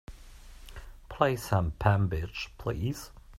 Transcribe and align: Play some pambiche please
Play 1.09 1.35
some 1.35 1.73
pambiche 1.79 2.47
please 2.57 3.11